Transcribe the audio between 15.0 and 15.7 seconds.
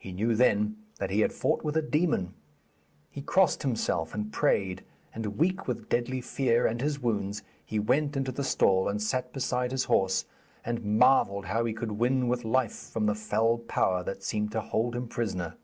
prisoner.